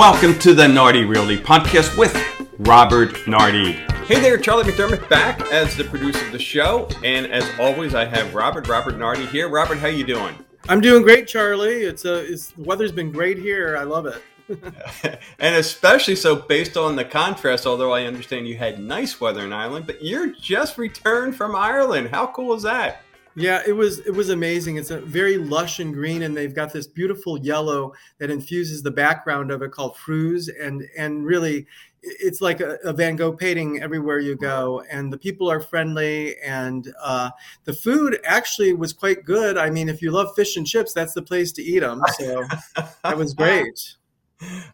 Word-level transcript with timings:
Welcome 0.00 0.38
to 0.38 0.54
the 0.54 0.66
Nardi 0.66 1.04
Realty 1.04 1.36
Podcast 1.36 1.98
with 1.98 2.16
Robert 2.60 3.28
Nardi. 3.28 3.72
Hey 4.06 4.18
there, 4.18 4.38
Charlie 4.38 4.64
McDermott 4.64 5.06
back 5.10 5.38
as 5.52 5.76
the 5.76 5.84
producer 5.84 6.24
of 6.24 6.32
the 6.32 6.38
show, 6.38 6.88
and 7.04 7.26
as 7.26 7.46
always, 7.60 7.94
I 7.94 8.06
have 8.06 8.34
Robert 8.34 8.66
Robert 8.66 8.96
Nardi 8.96 9.26
here. 9.26 9.50
Robert, 9.50 9.76
how 9.76 9.88
you 9.88 10.04
doing? 10.04 10.34
I'm 10.70 10.80
doing 10.80 11.02
great, 11.02 11.28
Charlie. 11.28 11.82
It's 11.82 12.06
uh, 12.06 12.24
it's, 12.26 12.52
the 12.52 12.62
weather's 12.62 12.92
been 12.92 13.12
great 13.12 13.36
here. 13.36 13.76
I 13.76 13.82
love 13.82 14.06
it. 14.06 14.22
and 15.38 15.54
especially 15.56 16.16
so 16.16 16.34
based 16.34 16.78
on 16.78 16.96
the 16.96 17.04
contrast, 17.04 17.66
although 17.66 17.92
I 17.92 18.04
understand 18.04 18.48
you 18.48 18.56
had 18.56 18.80
nice 18.80 19.20
weather 19.20 19.42
in 19.44 19.52
Ireland, 19.52 19.86
but 19.86 20.02
you're 20.02 20.28
just 20.28 20.78
returned 20.78 21.36
from 21.36 21.54
Ireland. 21.54 22.08
How 22.08 22.26
cool 22.28 22.54
is 22.54 22.62
that? 22.62 23.02
Yeah, 23.36 23.62
it 23.66 23.72
was 23.72 24.00
it 24.00 24.14
was 24.14 24.30
amazing. 24.30 24.76
It's 24.76 24.90
a 24.90 25.00
very 25.00 25.36
lush 25.36 25.78
and 25.78 25.94
green, 25.94 26.22
and 26.22 26.36
they've 26.36 26.54
got 26.54 26.72
this 26.72 26.86
beautiful 26.86 27.38
yellow 27.38 27.92
that 28.18 28.30
infuses 28.30 28.82
the 28.82 28.90
background 28.90 29.50
of 29.50 29.62
it 29.62 29.70
called 29.70 29.96
furze, 29.96 30.48
and 30.48 30.82
and 30.96 31.24
really, 31.24 31.66
it's 32.02 32.40
like 32.40 32.60
a, 32.60 32.78
a 32.82 32.92
Van 32.92 33.14
Gogh 33.16 33.32
painting 33.32 33.80
everywhere 33.80 34.18
you 34.18 34.36
go. 34.36 34.82
And 34.90 35.12
the 35.12 35.18
people 35.18 35.50
are 35.50 35.60
friendly, 35.60 36.38
and 36.40 36.92
uh, 37.00 37.30
the 37.64 37.72
food 37.72 38.18
actually 38.24 38.72
was 38.72 38.92
quite 38.92 39.24
good. 39.24 39.56
I 39.56 39.70
mean, 39.70 39.88
if 39.88 40.02
you 40.02 40.10
love 40.10 40.34
fish 40.34 40.56
and 40.56 40.66
chips, 40.66 40.92
that's 40.92 41.14
the 41.14 41.22
place 41.22 41.52
to 41.52 41.62
eat 41.62 41.80
them. 41.80 42.02
So 42.18 42.44
that 43.04 43.16
was 43.16 43.32
great. 43.34 43.96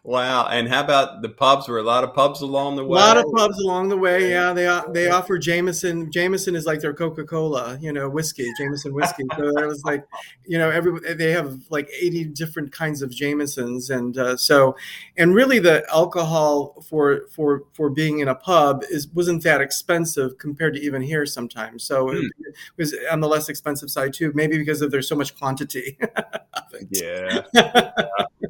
Wow! 0.03 0.47
And 0.47 0.69
how 0.69 0.81
about 0.81 1.21
the 1.21 1.29
pubs? 1.29 1.67
Were 1.67 1.79
a 1.79 1.83
lot 1.83 2.03
of 2.03 2.13
pubs 2.13 2.41
along 2.41 2.77
the 2.77 2.85
way? 2.85 2.97
A 2.97 3.01
lot 3.01 3.17
of 3.17 3.25
pubs 3.33 3.59
along 3.59 3.89
the 3.89 3.97
way. 3.97 4.29
Yeah, 4.29 4.53
they 4.53 4.81
they 4.93 5.09
offer 5.09 5.37
Jameson. 5.37 6.11
Jameson 6.11 6.55
is 6.55 6.65
like 6.65 6.79
their 6.79 6.93
Coca 6.93 7.25
Cola, 7.25 7.77
you 7.81 7.91
know, 7.91 8.09
whiskey. 8.09 8.47
Jameson 8.57 8.93
whiskey. 8.93 9.23
So 9.37 9.51
there 9.53 9.67
was 9.67 9.83
like, 9.83 10.05
you 10.45 10.57
know, 10.57 10.69
every 10.69 11.15
they 11.15 11.31
have 11.31 11.59
like 11.69 11.89
eighty 11.99 12.23
different 12.23 12.71
kinds 12.71 13.01
of 13.01 13.11
Jamesons, 13.11 13.89
and 13.89 14.17
uh, 14.17 14.37
so, 14.37 14.77
and 15.17 15.35
really 15.35 15.59
the 15.59 15.85
alcohol 15.93 16.85
for 16.87 17.27
for 17.29 17.63
for 17.73 17.89
being 17.89 18.19
in 18.19 18.29
a 18.29 18.35
pub 18.35 18.83
is 18.89 19.07
wasn't 19.09 19.43
that 19.43 19.59
expensive 19.59 20.37
compared 20.37 20.75
to 20.75 20.79
even 20.79 21.01
here 21.01 21.25
sometimes. 21.25 21.83
So 21.83 22.07
mm. 22.07 22.23
it 22.23 22.55
was 22.77 22.95
on 23.11 23.19
the 23.19 23.27
less 23.27 23.49
expensive 23.49 23.89
side 23.91 24.13
too. 24.13 24.31
Maybe 24.33 24.57
because 24.57 24.81
of 24.81 24.91
there's 24.91 25.09
so 25.09 25.15
much 25.15 25.37
quantity. 25.37 25.97
yeah. 26.89 27.41
yeah. 27.53 27.91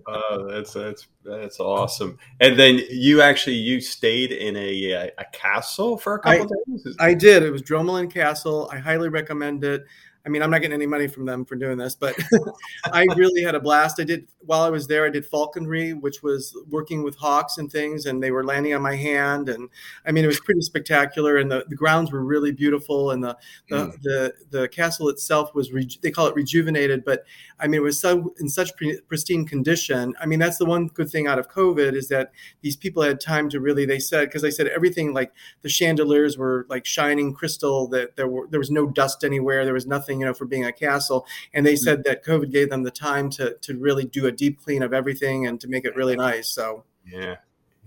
Oh, 0.07 0.47
that's 0.49 0.73
that's 0.73 1.07
that's 1.25 1.59
awesome. 1.59 2.17
And 2.39 2.57
then 2.57 2.81
you 2.89 3.21
actually 3.21 3.57
you 3.57 3.81
stayed 3.81 4.31
in 4.31 4.55
a 4.55 5.11
a 5.17 5.25
castle 5.33 5.97
for 5.97 6.15
a 6.15 6.19
couple 6.19 6.43
I, 6.43 6.71
days. 6.71 6.95
I 6.99 7.13
did. 7.13 7.43
It 7.43 7.51
was 7.51 7.61
Dromoland 7.61 8.13
Castle. 8.13 8.69
I 8.71 8.77
highly 8.77 9.09
recommend 9.09 9.63
it. 9.65 9.85
I 10.27 10.29
mean, 10.29 10.41
I'm 10.41 10.51
not 10.51 10.59
getting 10.59 10.75
any 10.75 10.85
money 10.85 11.07
from 11.07 11.25
them 11.25 11.45
for 11.45 11.55
doing 11.55 11.77
this, 11.77 11.95
but 11.95 12.13
I 12.91 13.05
really 13.15 13.43
had 13.43 13.55
a 13.55 13.61
blast. 13.61 13.97
I 13.97 14.03
did 14.03 14.27
while 14.41 14.61
I 14.61 14.69
was 14.69 14.85
there. 14.85 15.05
I 15.05 15.09
did 15.09 15.25
falconry, 15.25 15.93
which 15.93 16.21
was 16.21 16.53
working 16.69 17.01
with 17.01 17.15
hawks 17.15 17.57
and 17.57 17.71
things, 17.71 18.05
and 18.05 18.21
they 18.21 18.31
were 18.31 18.43
landing 18.43 18.73
on 18.73 18.81
my 18.81 18.95
hand. 18.95 19.47
And 19.47 19.69
I 20.05 20.11
mean, 20.11 20.25
it 20.25 20.27
was 20.27 20.41
pretty 20.41 20.59
spectacular, 20.59 21.37
and 21.37 21.49
the, 21.49 21.63
the 21.69 21.77
grounds 21.77 22.11
were 22.11 22.25
really 22.25 22.51
beautiful, 22.51 23.11
and 23.11 23.23
the 23.23 23.37
the, 23.69 23.77
mm. 23.77 24.01
the, 24.01 24.33
the 24.49 24.67
castle 24.67 25.07
itself 25.07 25.55
was 25.55 25.71
re, 25.71 25.87
they 26.01 26.11
call 26.11 26.27
it 26.27 26.35
rejuvenated, 26.35 27.05
but 27.05 27.23
I 27.59 27.67
mean, 27.67 27.79
it 27.79 27.83
was 27.83 27.99
so 27.99 28.33
in 28.39 28.49
such 28.49 28.75
pre, 28.75 28.99
pristine 29.07 29.45
condition. 29.45 30.13
I 30.19 30.25
mean, 30.25 30.39
that's 30.39 30.57
the 30.57 30.65
one 30.65 30.87
good 30.87 31.09
thing 31.09 31.27
out 31.27 31.39
of 31.39 31.49
COVID 31.49 31.93
is 31.93 32.07
that 32.09 32.31
these 32.61 32.75
people 32.75 33.01
had 33.01 33.19
time 33.19 33.49
to 33.49 33.59
really. 33.59 33.85
They 33.85 33.99
said 33.99 34.25
because 34.25 34.41
they 34.41 34.51
said 34.51 34.67
everything 34.67 35.13
like 35.13 35.31
the 35.61 35.69
chandeliers 35.69 36.37
were 36.37 36.65
like 36.69 36.85
shining 36.85 37.33
crystal. 37.33 37.87
That 37.87 38.15
there 38.15 38.27
were 38.27 38.47
there 38.49 38.59
was 38.59 38.71
no 38.71 38.87
dust 38.87 39.23
anywhere. 39.23 39.65
There 39.65 39.73
was 39.73 39.87
nothing 39.87 40.16
you 40.19 40.25
know, 40.25 40.33
for 40.33 40.45
being 40.45 40.65
a 40.65 40.71
castle. 40.71 41.25
And 41.53 41.65
they 41.65 41.75
said 41.75 42.03
that 42.03 42.23
COVID 42.23 42.51
gave 42.51 42.69
them 42.69 42.83
the 42.83 42.91
time 42.91 43.29
to 43.31 43.55
to 43.61 43.77
really 43.77 44.05
do 44.05 44.27
a 44.27 44.31
deep 44.31 44.61
clean 44.61 44.83
of 44.83 44.93
everything 44.93 45.47
and 45.47 45.59
to 45.61 45.67
make 45.67 45.85
it 45.85 45.95
really 45.95 46.15
nice. 46.15 46.49
So 46.49 46.83
yeah, 47.05 47.35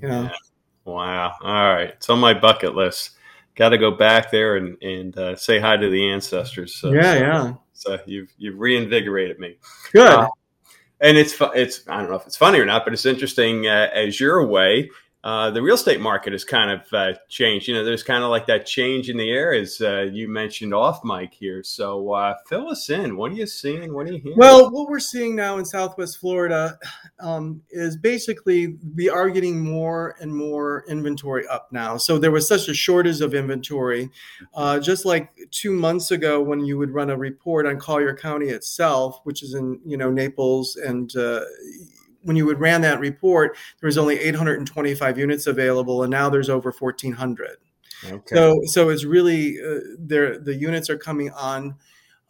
you 0.00 0.08
know. 0.08 0.22
yeah. 0.22 0.32
Wow. 0.84 1.34
All 1.42 1.74
right, 1.74 1.90
it's 1.90 2.08
on 2.08 2.18
my 2.18 2.34
bucket 2.34 2.74
list. 2.74 3.10
Got 3.54 3.70
to 3.70 3.78
go 3.78 3.90
back 3.90 4.30
there 4.30 4.56
and 4.56 4.80
and 4.82 5.16
uh, 5.18 5.36
say 5.36 5.58
hi 5.58 5.76
to 5.76 5.90
the 5.90 6.10
ancestors. 6.10 6.74
So, 6.74 6.92
yeah, 6.92 7.14
so, 7.14 7.18
yeah. 7.18 7.54
So 7.74 7.98
you've 8.06 8.32
you've 8.38 8.58
reinvigorated 8.58 9.38
me. 9.38 9.56
Good. 9.92 10.06
Uh, 10.06 10.28
and 11.00 11.16
it's 11.16 11.36
it's 11.54 11.88
I 11.88 12.00
don't 12.00 12.10
know 12.10 12.16
if 12.16 12.26
it's 12.26 12.36
funny 12.36 12.58
or 12.58 12.66
not, 12.66 12.84
but 12.84 12.92
it's 12.92 13.06
interesting 13.06 13.66
uh, 13.66 13.88
as 13.92 14.20
you're 14.20 14.38
away 14.38 14.90
uh, 15.22 15.50
the 15.50 15.60
real 15.60 15.74
estate 15.74 16.00
market 16.00 16.32
has 16.32 16.44
kind 16.44 16.70
of 16.70 16.92
uh, 16.94 17.12
changed. 17.28 17.68
You 17.68 17.74
know, 17.74 17.84
there's 17.84 18.02
kind 18.02 18.24
of 18.24 18.30
like 18.30 18.46
that 18.46 18.64
change 18.64 19.10
in 19.10 19.18
the 19.18 19.30
air, 19.30 19.52
as 19.52 19.78
uh, 19.80 20.08
you 20.10 20.28
mentioned 20.28 20.72
off 20.72 21.04
mic 21.04 21.34
here. 21.34 21.62
So 21.62 22.12
uh, 22.12 22.36
fill 22.46 22.70
us 22.70 22.88
in. 22.88 23.18
What 23.18 23.32
are 23.32 23.34
you 23.34 23.46
seeing? 23.46 23.92
What 23.92 24.06
are 24.06 24.12
you 24.12 24.18
hearing? 24.18 24.38
Well, 24.38 24.70
what 24.70 24.88
we're 24.88 24.98
seeing 24.98 25.36
now 25.36 25.58
in 25.58 25.66
Southwest 25.66 26.18
Florida 26.18 26.78
um, 27.18 27.60
is 27.70 27.98
basically 27.98 28.78
we 28.96 29.10
are 29.10 29.28
getting 29.28 29.62
more 29.62 30.16
and 30.20 30.34
more 30.34 30.84
inventory 30.88 31.46
up 31.48 31.68
now. 31.70 31.98
So 31.98 32.16
there 32.16 32.30
was 32.30 32.48
such 32.48 32.68
a 32.68 32.74
shortage 32.74 33.20
of 33.20 33.34
inventory. 33.34 34.08
Uh, 34.54 34.80
just 34.80 35.04
like 35.04 35.30
two 35.50 35.72
months 35.72 36.10
ago, 36.10 36.40
when 36.40 36.64
you 36.64 36.78
would 36.78 36.92
run 36.92 37.10
a 37.10 37.16
report 37.16 37.66
on 37.66 37.78
Collier 37.78 38.16
County 38.16 38.48
itself, 38.48 39.20
which 39.24 39.42
is 39.42 39.52
in 39.52 39.80
you 39.84 39.98
know 39.98 40.10
Naples 40.10 40.76
and 40.76 41.14
when 42.22 42.36
you 42.36 42.46
would 42.46 42.60
ran 42.60 42.80
that 42.82 43.00
report, 43.00 43.56
there 43.80 43.88
was 43.88 43.98
only 43.98 44.18
825 44.18 45.18
units 45.18 45.46
available, 45.46 46.02
and 46.02 46.10
now 46.10 46.28
there's 46.28 46.50
over 46.50 46.70
1,400. 46.70 47.56
Okay. 48.04 48.34
So, 48.34 48.60
so 48.64 48.88
it's 48.88 49.04
really 49.04 49.58
uh, 49.60 49.80
the 49.98 50.56
units 50.58 50.88
are 50.88 50.98
coming 50.98 51.30
on. 51.30 51.76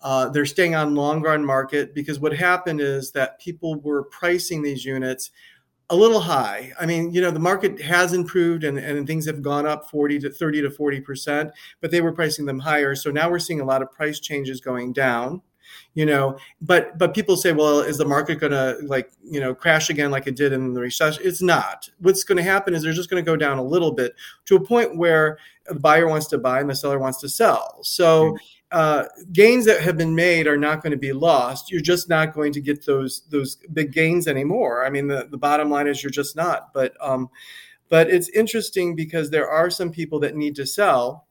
Uh, 0.03 0.29
they're 0.31 0.47
staying 0.47 0.75
on 0.75 0.95
longer 0.95 1.31
on 1.31 1.45
market 1.45 1.95
because 1.95 2.19
what 2.19 2.35
happened 2.35 2.81
is 2.81 3.13
that 3.13 3.39
people 3.39 3.79
were 3.81 4.05
pricing 4.05 4.63
these 4.63 4.85
units 4.85 5.31
a 5.91 5.97
little 5.97 6.21
high. 6.21 6.73
I 6.81 6.87
mean, 6.87 7.13
you 7.13 7.21
know, 7.21 7.33
the 7.33 7.41
market 7.41 7.83
has 7.83 8.13
improved 8.13 8.65
and, 8.65 8.79
and 8.79 9.07
things 9.07 9.27
have 9.27 9.43
gone 9.43 9.67
up 9.67 9.91
40 9.91 10.21
to 10.21 10.31
30 10.31 10.63
to 10.63 10.71
40%, 10.71 11.51
but 11.81 11.91
they 11.91 12.01
were 12.01 12.13
pricing 12.13 12.47
them 12.47 12.61
higher. 12.61 12.95
So 12.95 13.11
now 13.11 13.29
we're 13.29 13.41
seeing 13.41 13.61
a 13.61 13.65
lot 13.65 13.83
of 13.83 13.91
price 13.91 14.21
changes 14.21 14.61
going 14.61 14.93
down 14.93 15.43
you 15.95 16.07
know 16.07 16.37
but 16.61 16.97
but 16.99 17.15
people 17.15 17.37
say 17.37 17.53
well 17.53 17.81
is 17.81 17.99
the 17.99 18.05
market 18.05 18.41
going 18.41 18.53
to 18.53 18.77
like 18.87 19.11
you 19.23 19.41
know 19.41 19.55
crash 19.55 19.91
again 19.91 20.11
like 20.11 20.27
it 20.27 20.37
did 20.37 20.53
in 20.53 20.73
the 20.75 20.81
recession? 20.81 21.23
It's 21.25 21.43
not. 21.43 21.89
What's 21.99 22.25
going 22.25 22.37
to 22.37 22.43
happen 22.43 22.75
is 22.75 22.83
they're 22.83 22.93
just 22.93 23.11
going 23.11 23.23
to 23.23 23.29
go 23.29 23.37
down 23.37 23.59
a 23.59 23.63
little 23.63 23.93
bit 23.93 24.15
to 24.47 24.57
a 24.57 24.61
point 24.61 24.97
where 24.97 25.39
the 25.67 25.75
buyer 25.75 26.09
wants 26.09 26.27
to 26.29 26.39
buy 26.39 26.61
and 26.61 26.69
the 26.69 26.75
seller 26.75 26.99
wants 26.99 27.21
to 27.21 27.29
sell. 27.29 27.79
So 27.83 28.37
uh, 28.73 29.05
gains 29.33 29.65
that 29.67 29.81
have 29.81 29.97
been 29.97 30.15
made 30.15 30.47
are 30.47 30.57
not 30.57 30.83
going 30.83 30.93
to 30.93 30.99
be 30.99 31.13
lost. 31.13 31.71
You're 31.71 31.81
just 31.81 32.09
not 32.09 32.35
going 32.35 32.53
to 32.53 32.61
get 32.61 32.85
those 32.87 33.23
those 33.31 33.57
big 33.73 33.93
gains 33.93 34.29
anymore. 34.29 34.85
I 34.85 34.91
mean 34.91 35.07
the, 35.07 35.29
the 35.31 35.39
bottom 35.39 35.71
line 35.71 35.87
is 35.87 36.03
you're 36.03 36.11
just 36.11 36.37
not. 36.37 36.73
But 36.73 36.95
um 37.01 37.31
but 37.89 38.09
it's 38.09 38.29
interesting 38.31 38.95
because 38.95 39.31
there 39.31 39.51
are 39.51 39.69
some 39.69 39.91
people 39.91 40.21
that 40.21 40.37
need 40.37 40.55
to 40.57 40.67
sell. 40.67 41.27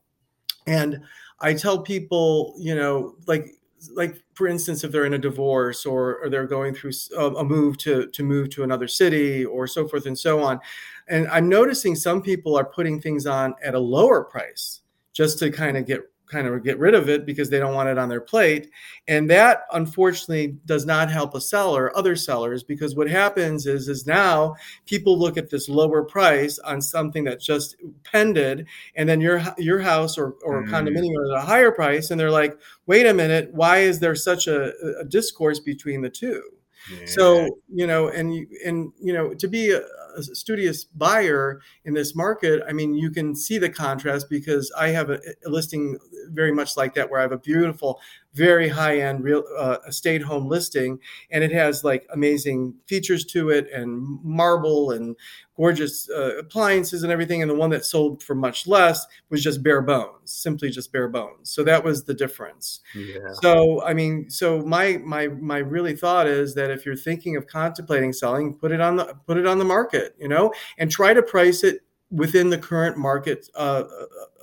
And 0.68 1.02
I 1.40 1.54
tell 1.54 1.82
people, 1.82 2.54
you 2.58 2.76
know, 2.76 3.16
like 3.28 3.59
like 3.94 4.22
for 4.34 4.48
instance 4.48 4.84
if 4.84 4.92
they're 4.92 5.06
in 5.06 5.14
a 5.14 5.18
divorce 5.18 5.86
or, 5.86 6.18
or 6.18 6.30
they're 6.30 6.48
going 6.48 6.74
through 6.74 6.92
a, 7.18 7.44
move 7.44 7.78
to 7.78 8.08
to 8.08 8.24
move 8.24 8.50
to 8.50 8.64
another 8.64 8.88
city 8.88 9.46
or 9.46 9.68
so 9.68 9.88
forth 9.88 10.06
and 10.06 10.18
so 10.18 10.42
on. 10.42 10.60
And 11.08 11.28
i'm 11.30 11.48
noticing 11.48 11.96
some 11.96 12.22
people 12.22 12.58
are 12.58 12.66
putting 12.66 13.02
things 13.02 13.26
on 13.26 13.56
at 13.64 13.76
a 13.76 13.80
lower 13.80 14.24
price 14.24 14.82
just 15.14 15.40
to 15.40 15.52
kind 15.52 15.78
of 15.78 15.86
get 15.86 16.02
kind 16.30 16.48
of 16.48 16.64
get 16.64 16.80
rid 16.80 16.94
of 16.94 17.10
it 17.10 17.26
because 17.26 17.50
they 17.50 17.60
don't 17.60 17.74
want 17.74 17.90
it 17.90 17.98
on 17.98 18.08
their 18.08 18.22
plate. 18.22 18.70
And 19.08 19.30
that 19.30 19.64
unfortunately 19.74 20.56
does 20.66 20.86
not 20.86 21.12
help 21.12 21.34
a 21.34 21.42
seller, 21.42 21.96
other 21.98 22.16
sellers, 22.16 22.64
because 22.64 22.96
what 22.96 23.10
happens 23.10 23.66
is 23.66 23.90
is 23.90 24.06
now 24.06 24.56
people 24.86 25.18
look 25.18 25.38
at 25.38 25.50
this 25.50 25.68
lower 25.68 26.04
price 26.04 26.60
on 26.60 26.82
something 26.82 27.24
that 27.26 27.42
just 27.42 27.76
pended, 28.04 28.68
and 28.96 29.10
then 29.10 29.20
your 29.20 29.42
your 29.58 29.80
house 29.80 30.18
or, 30.18 30.36
or 30.44 30.64
mm. 30.64 30.70
condominium 30.70 31.36
at 31.36 31.44
a 31.44 31.46
higher 31.46 31.72
price, 31.72 32.12
and 32.12 32.20
they're 32.20 32.32
like, 32.32 32.58
wait 32.86 33.06
a 33.06 33.14
minute, 33.14 33.54
why 33.54 33.80
is 33.80 34.00
there 34.00 34.16
such 34.16 34.48
a, 34.48 34.72
a 35.00 35.06
discourse 35.06 35.60
between 35.60 36.02
the 36.02 36.10
two? 36.10 36.44
Yeah. 36.92 37.06
So 37.08 37.60
you 37.74 37.88
know, 37.88 38.10
and 38.10 38.48
and 38.66 38.92
you 39.02 39.14
know, 39.14 39.34
to 39.34 39.48
be 39.48 39.72
a, 39.72 39.82
a, 40.18 40.24
studious 40.24 40.84
buyer 40.86 41.62
in 41.86 41.94
this 41.94 42.16
market, 42.16 42.62
I 42.68 42.74
mean, 42.74 42.96
you 42.96 43.12
can 43.12 43.36
see 43.36 43.58
the 43.58 43.70
contrast 43.70 44.30
because 44.30 44.72
I 44.78 44.90
have 44.90 45.10
a, 45.10 45.20
a 45.46 45.50
listing 45.50 45.98
very 46.30 46.52
much 46.52 46.78
like 46.78 46.94
that, 46.96 47.10
where 47.10 47.20
I 47.20 47.24
have 47.24 47.32
a 47.32 47.38
beautiful 47.38 48.00
very 48.34 48.70
high 48.70 49.00
end 49.00 49.24
real 49.24 49.44
uh, 49.58 49.78
estate 49.88 50.22
home 50.22 50.48
listing, 50.48 51.00
and 51.32 51.44
it 51.44 51.52
has 51.52 51.84
like 51.84 52.08
amazing 52.14 52.76
features 52.86 53.26
to 53.26 53.50
it 53.50 53.72
and 53.72 54.20
marble 54.24 54.92
and 54.92 55.16
gorgeous 55.58 56.10
uh, 56.10 56.38
appliances 56.38 57.04
and 57.04 57.12
everything. 57.12 57.42
And 57.42 57.52
the 57.52 57.56
one 57.56 57.70
that 57.72 57.86
sold 57.86 58.24
for 58.24 58.34
much 58.36 58.66
less 58.66 59.06
was 59.30 59.44
just 59.44 59.62
bare 59.62 59.82
bones, 59.82 60.32
simply 60.32 60.70
just 60.70 60.92
bare 60.92 61.10
bones. 61.10 61.50
So 61.50 61.64
that 61.64 61.84
was 61.84 62.06
the 62.06 62.14
difference. 62.14 62.80
Yeah. 62.96 63.34
So 63.42 63.84
I 63.84 63.94
mean, 63.94 64.30
so 64.30 64.62
my 64.62 64.98
my 65.04 65.28
my 65.28 65.58
really 65.58 65.96
thought 65.96 66.28
is 66.28 66.56
that 66.56 66.70
if 66.72 66.86
you're 66.86 66.96
thinking 66.96 67.36
of 67.36 67.48
contemplating 67.48 68.14
selling, 68.14 68.54
put 68.54 68.72
it 68.72 68.80
on 68.80 68.96
the 68.96 69.16
put 69.26 69.38
it 69.38 69.48
on 69.48 69.60
the 69.60 69.66
market, 69.66 70.16
you 70.20 70.28
know, 70.28 70.54
and 70.78 70.92
try 70.92 71.14
to 71.14 71.24
price 71.24 71.64
it 71.64 71.82
within 72.12 72.50
the 72.50 72.58
current 72.58 72.98
market. 72.98 73.50
Uh, 73.56 73.84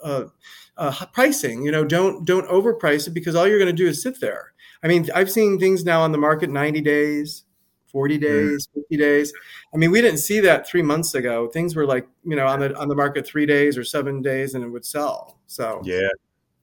uh, 0.02 0.06
uh 0.06 0.24
uh, 0.76 1.06
pricing. 1.06 1.62
You 1.62 1.72
know, 1.72 1.84
don't 1.84 2.24
don't 2.24 2.46
overprice 2.48 3.06
it 3.06 3.12
because 3.12 3.34
all 3.34 3.46
you're 3.46 3.58
going 3.58 3.74
to 3.74 3.82
do 3.82 3.88
is 3.88 4.02
sit 4.02 4.20
there. 4.20 4.52
I 4.82 4.88
mean, 4.88 5.08
I've 5.14 5.30
seen 5.30 5.58
things 5.58 5.84
now 5.84 6.02
on 6.02 6.12
the 6.12 6.18
market 6.18 6.50
90 6.50 6.80
days, 6.82 7.44
40 7.86 8.18
days, 8.18 8.66
mm. 8.68 8.82
50 8.82 8.96
days. 8.96 9.32
I 9.74 9.78
mean, 9.78 9.90
we 9.90 10.00
didn't 10.00 10.18
see 10.18 10.40
that 10.40 10.68
three 10.68 10.82
months 10.82 11.14
ago. 11.14 11.48
Things 11.48 11.74
were 11.74 11.86
like, 11.86 12.06
you 12.24 12.36
know, 12.36 12.46
on 12.46 12.60
the 12.60 12.76
on 12.76 12.88
the 12.88 12.94
market 12.94 13.26
three 13.26 13.46
days 13.46 13.78
or 13.78 13.84
seven 13.84 14.22
days 14.22 14.54
and 14.54 14.64
it 14.64 14.68
would 14.68 14.84
sell. 14.84 15.38
So 15.46 15.80
yeah. 15.84 16.08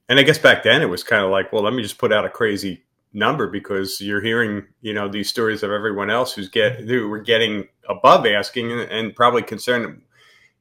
And 0.09 0.19
I 0.19 0.23
guess 0.23 0.37
back 0.37 0.63
then 0.63 0.81
it 0.81 0.89
was 0.89 1.03
kind 1.03 1.23
of 1.23 1.31
like, 1.31 1.51
well, 1.51 1.63
let 1.63 1.73
me 1.73 1.81
just 1.81 1.97
put 1.97 2.13
out 2.13 2.25
a 2.25 2.29
crazy 2.29 2.83
number 3.13 3.47
because 3.47 4.01
you're 4.01 4.21
hearing, 4.21 4.63
you 4.81 4.93
know, 4.93 5.07
these 5.07 5.29
stories 5.29 5.63
of 5.63 5.71
everyone 5.71 6.09
else 6.09 6.33
who's 6.33 6.49
get 6.49 6.81
who 6.81 7.07
were 7.07 7.21
getting 7.21 7.67
above 7.89 8.25
asking 8.25 8.71
and, 8.71 8.81
and 8.81 9.15
probably 9.15 9.41
concerned. 9.41 10.01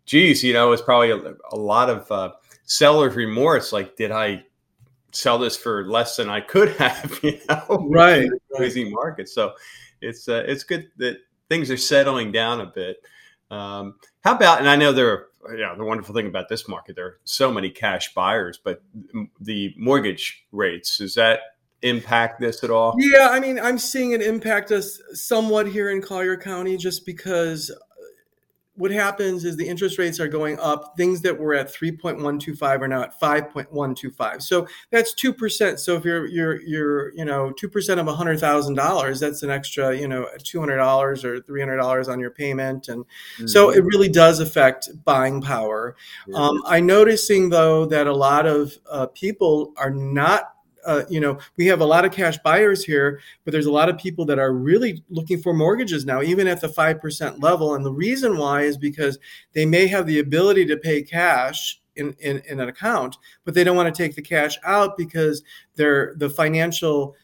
Geez, 0.04 0.42
you 0.42 0.52
know, 0.52 0.72
it's 0.72 0.82
probably 0.82 1.10
a, 1.10 1.34
a 1.52 1.56
lot 1.56 1.88
of 1.88 2.10
uh, 2.10 2.32
seller's 2.64 3.14
remorse. 3.14 3.72
Like, 3.72 3.96
did 3.96 4.10
I 4.10 4.44
sell 5.12 5.38
this 5.38 5.56
for 5.56 5.86
less 5.86 6.16
than 6.16 6.28
I 6.28 6.40
could 6.40 6.70
have? 6.76 7.18
You 7.22 7.38
know, 7.48 7.88
right? 7.90 8.28
Crazy 8.56 8.84
right. 8.84 8.92
market. 8.92 9.28
So 9.28 9.52
it's 10.00 10.28
uh, 10.28 10.44
it's 10.46 10.64
good 10.64 10.88
that 10.96 11.18
things 11.48 11.70
are 11.70 11.76
settling 11.76 12.32
down 12.32 12.60
a 12.60 12.66
bit. 12.66 12.96
Um, 13.50 13.96
how 14.24 14.34
about? 14.34 14.58
And 14.58 14.68
I 14.68 14.76
know 14.76 14.92
there 14.92 15.12
are. 15.12 15.26
Yeah, 15.56 15.74
the 15.76 15.84
wonderful 15.84 16.14
thing 16.14 16.28
about 16.28 16.48
this 16.48 16.68
market, 16.68 16.94
there 16.94 17.04
are 17.04 17.18
so 17.24 17.50
many 17.50 17.68
cash 17.68 18.14
buyers, 18.14 18.60
but 18.62 18.80
the 19.40 19.74
mortgage 19.76 20.46
rates 20.52 21.00
is 21.00 21.16
that 21.16 21.40
impact 21.82 22.40
this 22.40 22.64
at 22.64 22.70
all? 22.70 22.94
Yeah, 22.98 23.28
I 23.30 23.40
mean, 23.40 23.58
I'm 23.58 23.78
seeing 23.78 24.12
it 24.12 24.22
impact 24.22 24.70
us 24.70 25.00
somewhat 25.12 25.66
here 25.66 25.90
in 25.90 26.00
Collier 26.00 26.36
County 26.36 26.76
just 26.76 27.04
because 27.04 27.70
what 28.74 28.90
happens 28.90 29.44
is 29.44 29.56
the 29.56 29.68
interest 29.68 29.98
rates 29.98 30.18
are 30.18 30.28
going 30.28 30.58
up. 30.58 30.94
Things 30.96 31.20
that 31.22 31.38
were 31.38 31.54
at 31.54 31.72
3.125 31.72 32.80
are 32.80 32.88
now 32.88 33.02
at 33.02 33.20
5.125. 33.20 34.40
So 34.40 34.66
that's 34.90 35.14
2%. 35.14 35.78
So 35.78 35.94
if 35.96 36.04
you're 36.04 36.26
you're 36.26 36.60
you're, 36.62 37.14
you 37.14 37.24
know, 37.24 37.52
2% 37.60 37.98
of 37.98 38.06
$100,000, 38.06 39.20
that's 39.20 39.42
an 39.42 39.50
extra, 39.50 39.96
you 39.96 40.08
know, 40.08 40.26
$200 40.38 41.24
or 41.24 41.40
$300 41.40 42.08
on 42.08 42.18
your 42.18 42.30
payment 42.30 42.88
and 42.88 43.04
mm-hmm. 43.04 43.46
so 43.46 43.70
it 43.70 43.84
really 43.84 44.08
does 44.08 44.40
affect 44.40 44.88
buying 45.04 45.42
power. 45.42 45.94
Mm-hmm. 46.22 46.34
Um, 46.34 46.62
I'm 46.64 46.86
noticing 46.86 47.50
though 47.50 47.84
that 47.86 48.06
a 48.06 48.14
lot 48.14 48.46
of 48.46 48.72
uh, 48.90 49.06
people 49.08 49.72
are 49.76 49.90
not 49.90 50.54
uh, 50.84 51.02
you 51.08 51.20
know, 51.20 51.38
we 51.56 51.66
have 51.66 51.80
a 51.80 51.86
lot 51.86 52.04
of 52.04 52.12
cash 52.12 52.38
buyers 52.38 52.84
here, 52.84 53.20
but 53.44 53.52
there's 53.52 53.66
a 53.66 53.72
lot 53.72 53.88
of 53.88 53.98
people 53.98 54.24
that 54.26 54.38
are 54.38 54.52
really 54.52 55.02
looking 55.10 55.40
for 55.40 55.52
mortgages 55.52 56.04
now, 56.04 56.22
even 56.22 56.46
at 56.46 56.60
the 56.60 56.68
5% 56.68 57.42
level. 57.42 57.74
And 57.74 57.84
the 57.84 57.92
reason 57.92 58.36
why 58.36 58.62
is 58.62 58.76
because 58.76 59.18
they 59.52 59.66
may 59.66 59.86
have 59.86 60.06
the 60.06 60.18
ability 60.18 60.66
to 60.66 60.76
pay 60.76 61.02
cash 61.02 61.80
in, 61.96 62.14
in, 62.20 62.42
in 62.48 62.60
an 62.60 62.68
account, 62.68 63.16
but 63.44 63.54
they 63.54 63.64
don't 63.64 63.76
want 63.76 63.94
to 63.94 64.02
take 64.02 64.14
the 64.14 64.22
cash 64.22 64.58
out 64.64 64.96
because 64.96 65.42
they're 65.76 66.14
the 66.16 66.30
financial 66.30 67.14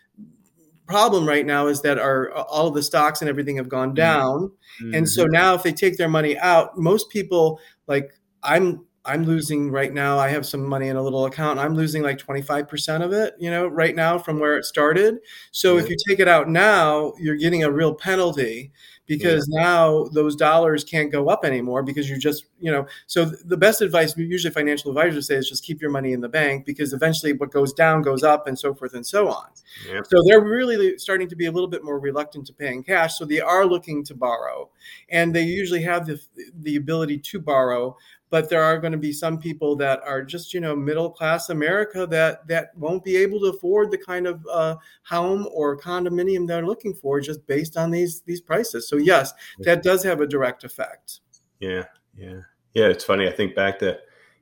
problem 0.86 1.28
right 1.28 1.44
now 1.44 1.66
is 1.66 1.82
that 1.82 1.98
our 1.98 2.32
all 2.32 2.66
of 2.66 2.74
the 2.74 2.82
stocks 2.82 3.20
and 3.20 3.28
everything 3.28 3.56
have 3.56 3.68
gone 3.68 3.88
mm-hmm. 3.88 3.96
down. 3.96 4.50
Mm-hmm. 4.82 4.94
And 4.94 5.08
so 5.08 5.26
now 5.26 5.54
if 5.54 5.62
they 5.62 5.72
take 5.72 5.96
their 5.96 6.08
money 6.08 6.36
out, 6.38 6.78
most 6.78 7.10
people 7.10 7.60
like 7.86 8.12
I'm 8.42 8.84
I'm 9.08 9.24
losing 9.24 9.70
right 9.70 9.92
now. 9.92 10.18
I 10.18 10.28
have 10.28 10.44
some 10.44 10.64
money 10.64 10.88
in 10.88 10.96
a 10.96 11.02
little 11.02 11.24
account. 11.24 11.58
I'm 11.58 11.74
losing 11.74 12.02
like 12.02 12.18
25% 12.18 13.02
of 13.02 13.12
it, 13.12 13.34
you 13.38 13.50
know, 13.50 13.66
right 13.66 13.96
now 13.96 14.18
from 14.18 14.38
where 14.38 14.58
it 14.58 14.64
started. 14.64 15.18
So 15.50 15.76
yeah. 15.76 15.82
if 15.82 15.88
you 15.88 15.96
take 16.06 16.20
it 16.20 16.28
out 16.28 16.48
now, 16.48 17.14
you're 17.18 17.36
getting 17.36 17.64
a 17.64 17.70
real 17.70 17.94
penalty 17.94 18.70
because 19.08 19.48
yeah. 19.50 19.62
now 19.62 20.04
those 20.12 20.36
dollars 20.36 20.84
can't 20.84 21.10
go 21.10 21.30
up 21.30 21.44
anymore 21.44 21.82
because 21.82 22.08
you 22.10 22.18
just, 22.18 22.44
you 22.60 22.70
know, 22.70 22.86
so 23.06 23.24
the 23.24 23.56
best 23.56 23.80
advice 23.80 24.14
usually 24.16 24.52
financial 24.52 24.90
advisors 24.90 25.26
say 25.26 25.36
is 25.36 25.48
just 25.48 25.64
keep 25.64 25.80
your 25.80 25.90
money 25.90 26.12
in 26.12 26.20
the 26.20 26.28
bank 26.28 26.66
because 26.66 26.92
eventually 26.92 27.32
what 27.32 27.50
goes 27.50 27.72
down 27.72 28.02
goes 28.02 28.22
up 28.22 28.46
and 28.46 28.58
so 28.58 28.74
forth 28.74 28.92
and 28.92 29.06
so 29.06 29.28
on. 29.28 29.46
Yeah. 29.90 30.02
So 30.04 30.22
they're 30.26 30.44
really 30.44 30.98
starting 30.98 31.28
to 31.28 31.36
be 31.36 31.46
a 31.46 31.50
little 31.50 31.68
bit 31.68 31.82
more 31.82 31.98
reluctant 31.98 32.46
to 32.48 32.52
paying 32.52 32.84
cash. 32.84 33.16
So 33.18 33.24
they 33.24 33.40
are 33.40 33.64
looking 33.64 34.04
to 34.04 34.14
borrow 34.14 34.68
and 35.08 35.34
they 35.34 35.42
usually 35.42 35.82
have 35.82 36.06
the, 36.06 36.20
the 36.60 36.76
ability 36.76 37.18
to 37.18 37.40
borrow 37.40 37.96
but 38.30 38.48
there 38.48 38.62
are 38.62 38.78
going 38.78 38.92
to 38.92 38.98
be 38.98 39.12
some 39.12 39.38
people 39.38 39.76
that 39.76 40.00
are 40.04 40.22
just 40.22 40.52
you 40.52 40.60
know 40.60 40.74
middle 40.74 41.10
class 41.10 41.50
america 41.50 42.06
that 42.06 42.46
that 42.46 42.76
won't 42.76 43.04
be 43.04 43.16
able 43.16 43.40
to 43.40 43.46
afford 43.46 43.90
the 43.90 43.98
kind 43.98 44.26
of 44.26 44.46
uh, 44.50 44.76
home 45.04 45.48
or 45.52 45.78
condominium 45.78 46.46
they're 46.46 46.66
looking 46.66 46.94
for 46.94 47.20
just 47.20 47.46
based 47.46 47.76
on 47.76 47.90
these 47.90 48.22
these 48.22 48.40
prices. 48.40 48.88
So 48.88 48.96
yes 48.96 49.32
that 49.60 49.82
does 49.82 50.02
have 50.04 50.20
a 50.20 50.26
direct 50.26 50.64
effect. 50.64 51.20
Yeah 51.60 51.84
yeah. 52.16 52.40
Yeah 52.74 52.86
it's 52.86 53.04
funny 53.04 53.28
i 53.28 53.32
think 53.32 53.54
back 53.54 53.78
to 53.80 53.98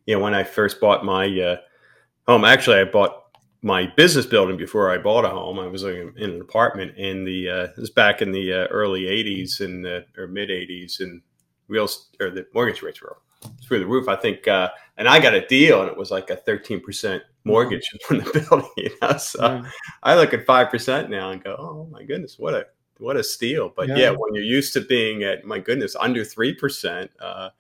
you 0.07 0.15
know 0.15 0.23
when 0.23 0.35
i 0.35 0.45
first 0.45 0.81
bought 0.81 1.05
my 1.05 1.27
uh, 1.41 1.57
home 2.27 2.45
actually 2.45 2.79
i 2.79 2.85
bought 2.85 3.23
my 3.63 3.87
business 3.97 4.27
building 4.27 4.57
before 4.57 4.93
I 4.93 4.99
bought 4.99 5.25
a 5.25 5.29
home. 5.29 5.59
I 5.59 5.67
was 5.67 5.83
in 5.83 6.13
an 6.17 6.41
apartment 6.41 6.97
in 6.97 7.25
the 7.25 7.51
uh, 7.51 7.67
this 7.69 7.79
was 7.79 7.91
back 7.91 8.23
in 8.23 8.31
the 8.31 8.53
uh, 8.53 8.67
early 8.67 9.03
'80s 9.03 9.61
and 9.61 9.85
or 10.17 10.29
mid 10.29 10.51
'80s, 10.51 11.01
and 11.01 11.21
real 11.67 11.89
or 12.21 12.31
the 12.31 12.47
mortgage 12.55 12.83
rates 12.83 13.03
were 13.03 13.17
through 13.67 13.81
the 13.81 13.87
roof. 13.87 14.09
I 14.09 14.17
think, 14.17 14.47
uh, 14.49 14.71
and 14.97 15.09
I 15.09 15.21
got 15.21 15.35
a 15.35 15.47
deal, 15.47 15.83
and 15.83 15.91
it 15.91 15.97
was 15.97 16.11
like 16.11 16.31
a 16.31 16.37
thirteen 16.37 16.81
percent 16.81 17.23
mortgage 17.45 17.89
on 18.11 18.19
the 18.19 18.47
building. 18.51 18.71
You 18.77 18.91
know, 19.01 19.17
so 19.17 19.41
yeah. 19.41 19.71
I 20.03 20.15
look 20.17 20.35
at 20.35 20.45
five 20.45 20.71
percent 20.71 21.11
now 21.11 21.31
and 21.31 21.43
go, 21.43 21.57
"Oh 21.59 21.89
my 21.91 22.03
goodness, 22.03 22.39
what 22.39 22.55
a 22.55 22.67
what 22.99 23.17
a 23.17 23.25
steal!" 23.25 23.73
But 23.75 23.89
yeah, 23.89 23.97
yeah 23.97 24.11
when 24.11 24.35
you're 24.35 24.45
used 24.45 24.73
to 24.75 24.81
being 24.81 25.23
at 25.23 25.45
my 25.45 25.59
goodness 25.59 25.97
under 25.99 26.25
three 26.25 26.55
percent, 26.55 27.11
uh, 27.21 27.51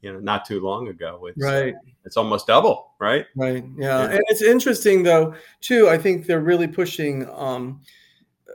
you 0.00 0.12
know, 0.12 0.20
not 0.20 0.44
too 0.44 0.60
long 0.60 0.88
ago, 0.88 1.26
it's, 1.26 1.42
right, 1.42 1.74
it's 2.04 2.16
almost 2.16 2.46
double, 2.46 2.92
right? 3.00 3.26
Right. 3.36 3.64
Yeah. 3.76 4.02
yeah, 4.02 4.10
and 4.10 4.20
it's 4.28 4.42
interesting 4.42 5.02
though 5.02 5.34
too. 5.60 5.88
I 5.88 5.98
think 5.98 6.26
they're 6.26 6.40
really 6.40 6.68
pushing. 6.68 7.28
Um, 7.30 7.80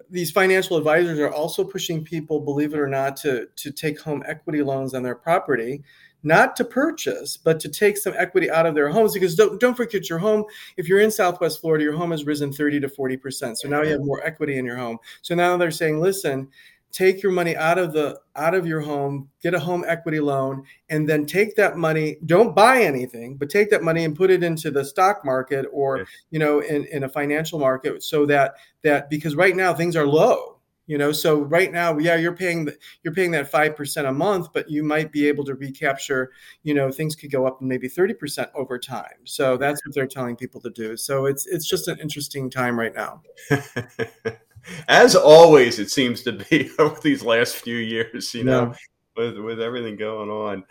these 0.10 0.32
financial 0.32 0.78
advisors 0.78 1.20
are 1.20 1.32
also 1.32 1.64
pushing 1.64 2.04
people, 2.04 2.40
believe 2.40 2.74
it 2.74 2.80
or 2.80 2.88
not, 2.88 3.18
to 3.18 3.48
to 3.56 3.72
take 3.72 4.00
home 4.00 4.24
equity 4.26 4.62
loans 4.62 4.94
on 4.94 5.04
their 5.04 5.16
property 5.16 5.84
not 6.28 6.56
to 6.58 6.66
purchase, 6.66 7.38
but 7.38 7.60
to 7.62 7.70
take 7.70 7.98
some 7.98 8.14
equity 8.18 8.50
out 8.52 8.66
of 8.66 8.76
their 8.76 8.90
homes. 8.90 9.14
Because 9.14 9.36
don't, 9.36 9.60
don't 9.60 9.76
forget 9.76 10.10
your 10.10 10.20
home, 10.20 10.46
if 10.76 10.88
you're 10.88 11.00
in 11.00 11.12
Southwest 11.12 11.62
Florida, 11.62 11.84
your 11.84 11.96
home 11.96 12.12
has 12.12 12.26
risen 12.26 12.52
30 12.52 12.82
to 12.82 12.88
40%. 12.88 13.58
So 13.58 13.68
now 13.68 13.82
you 13.82 13.92
have 13.92 14.02
more 14.02 14.24
equity 14.26 14.58
in 14.58 14.66
your 14.66 14.78
home. 14.78 14.98
So 15.22 15.34
now 15.34 15.58
they're 15.58 15.72
saying, 15.72 16.00
listen, 16.00 16.50
take 16.92 17.22
your 17.22 17.32
money 17.32 17.56
out 17.56 17.78
of 17.78 17.94
the 17.94 18.20
out 18.36 18.56
of 18.56 18.66
your 18.66 18.80
home 18.80 19.30
get 19.42 19.54
a 19.54 19.60
home 19.60 19.84
equity 19.88 20.20
loan 20.20 20.64
and 20.90 21.08
then 21.08 21.26
take 21.26 21.56
that 21.56 21.76
money 21.78 22.18
don't 22.26 22.56
buy 22.56 22.82
anything 22.82 23.36
but 23.36 23.50
take 23.50 23.70
that 23.70 23.84
money 23.84 24.06
and 24.06 24.16
put 24.16 24.32
it 24.32 24.42
into 24.42 24.72
the 24.72 24.84
stock 24.84 25.24
market 25.26 25.66
or 25.72 26.08
you 26.32 26.40
know 26.40 26.60
in, 26.62 26.86
in 26.86 27.04
a 27.04 27.10
financial 27.10 27.60
market 27.60 28.02
so 28.04 28.26
that 28.26 28.56
that 28.84 29.10
because 29.10 29.36
right 29.36 29.56
now 29.56 29.74
things 29.74 29.96
are 29.96 30.08
low 30.08 30.57
you 30.88 30.98
know? 30.98 31.12
So 31.12 31.42
right 31.42 31.72
now 31.72 31.98
yeah 31.98 32.16
you're 32.16 32.36
paying 32.36 32.66
the, 32.66 32.78
you're 33.04 33.14
paying 33.14 33.32
that 33.32 33.52
5% 33.52 34.10
a 34.10 34.12
month 34.12 34.48
but 34.54 34.70
you 34.70 34.84
might 34.84 35.12
be 35.12 35.28
able 35.28 35.44
to 35.46 35.54
recapture 35.56 36.32
you 36.64 36.74
know 36.74 36.92
things 36.92 37.16
could 37.16 37.32
go 37.32 37.46
up 37.46 37.62
maybe 37.62 37.88
30% 37.88 38.50
over 38.56 38.80
time. 38.80 39.26
So 39.26 39.58
that's 39.58 39.86
what 39.86 39.94
they're 39.94 40.08
telling 40.08 40.36
people 40.36 40.62
to 40.62 40.70
do. 40.70 40.98
So 40.98 41.26
it's 41.26 41.46
it's 41.46 41.68
just 41.68 41.88
an 41.88 42.00
interesting 42.00 42.50
time 42.50 42.80
right 42.80 42.96
now. 42.96 43.22
As 44.88 45.16
always 45.16 45.80
it 45.80 45.92
seems 45.92 46.24
to 46.24 46.34
be 46.34 46.70
over 46.80 47.00
these 47.02 47.24
last 47.24 47.56
few 47.56 47.78
years 47.78 48.34
you 48.34 48.44
know 48.44 48.74
yeah. 49.18 49.24
with 49.24 49.38
with 49.38 49.62
everything 49.62 49.98
going 49.98 50.30
on. 50.30 50.64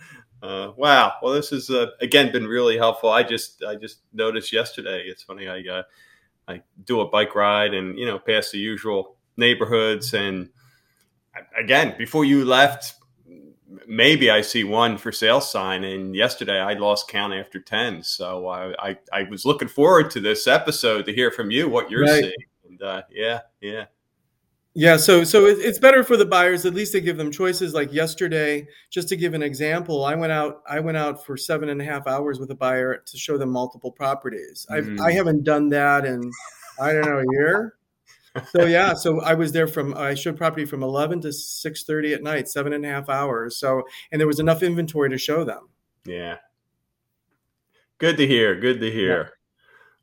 Uh, 0.43 0.73
wow. 0.77 1.15
Well 1.23 1.33
this 1.33 1.51
has 1.51 1.71
uh, 1.71 1.87
again 2.01 2.33
been 2.33 2.47
really 2.47 2.77
helpful. 2.77 3.11
I 3.11 3.23
just 3.23 3.63
i 3.65 3.75
just 3.75 4.01
noticed 4.13 4.53
yesterday 4.53 5.05
it's 5.07 5.23
funny 5.23 5.49
i 5.49 5.63
uh, 5.71 5.83
i 6.49 6.63
do 6.85 7.01
a 7.01 7.09
bike 7.09 7.35
ride 7.35 7.75
and 7.75 7.99
you 7.99 8.07
know 8.07 8.19
pass 8.19 8.51
the 8.51 8.59
usual 8.59 9.16
neighborhoods. 9.37 10.15
And 10.15 10.51
again, 11.59 11.95
before 11.99 12.25
you 12.25 12.45
left, 12.45 12.95
maybe 13.87 14.31
I 14.31 14.41
see 14.41 14.65
one 14.65 14.99
for 14.99 15.13
sale 15.13 15.41
sign. 15.41 15.85
And 15.85 16.15
yesterday 16.15 16.61
I 16.61 16.75
lost 16.75 17.09
count 17.09 17.35
after 17.35 17.61
10. 17.61 18.03
So 18.03 18.49
I, 18.49 18.75
I, 18.79 18.99
I 19.13 19.23
was 19.25 19.45
looking 19.45 19.69
forward 19.69 20.11
to 20.13 20.21
this 20.21 20.47
episode 20.47 21.07
to 21.07 21.13
hear 21.13 21.31
from 21.31 21.51
you 21.51 21.69
what 21.69 21.91
you're 21.91 22.03
right. 22.03 22.23
seeing. 22.23 22.35
And 22.69 22.83
uh, 22.83 23.03
yeah, 23.11 23.41
yeah. 23.61 23.87
Yeah, 24.79 24.99
so 24.99 25.25
so 25.25 25.47
it's 25.47 25.79
better 25.79 26.05
for 26.05 26.19
the 26.19 26.27
buyers. 26.27 26.67
At 26.67 26.75
least 26.75 26.93
they 26.93 27.01
give 27.01 27.17
them 27.17 27.31
choices. 27.31 27.73
Like 27.73 27.95
yesterday, 27.95 28.69
just 28.91 29.09
to 29.09 29.17
give 29.17 29.33
an 29.33 29.43
example, 29.43 30.05
I 30.05 30.15
went 30.15 30.33
out. 30.33 30.61
I 30.69 30.81
went 30.81 30.99
out 30.99 31.25
for 31.25 31.35
seven 31.39 31.71
and 31.71 31.81
a 31.81 31.85
half 31.87 32.07
hours 32.07 32.39
with 32.39 32.51
a 32.51 32.55
buyer 32.55 33.03
to 33.07 33.17
show 33.17 33.39
them 33.39 33.49
multiple 33.49 33.91
properties. 33.91 34.67
Mm. 34.71 35.01
I 35.01 35.13
haven't 35.13 35.45
done 35.45 35.71
that 35.71 36.05
in 36.05 36.31
I 36.79 36.93
don't 36.93 37.07
know 37.07 37.21
a 37.21 37.25
year 37.33 37.77
so 38.51 38.65
yeah, 38.65 38.95
so 38.95 39.21
I 39.21 39.35
was 39.35 39.53
there 39.53 39.67
from 39.67 39.97
I 39.97 40.15
showed 40.15 40.37
property 40.37 40.65
from 40.65 40.83
eleven 40.83 41.21
to 41.23 41.33
six 41.33 41.85
thirty 41.85 42.15
at 42.15 42.23
night, 42.23 42.49
seven 42.49 42.73
and 42.73 42.85
a 42.85 42.89
half 42.89 43.09
hours. 43.09 43.57
So 43.57 43.83
and 44.13 44.21
there 44.21 44.27
was 44.27 44.41
enough 44.41 44.63
inventory 44.63 45.11
to 45.11 45.19
show 45.19 45.45
them. 45.45 45.69
Yeah. 46.05 46.37
Good 47.99 48.17
to 48.19 48.27
hear. 48.27 48.55
Good 48.59 48.81
to 48.81 48.91
hear. 48.91 49.23
Yeah. 49.23 49.29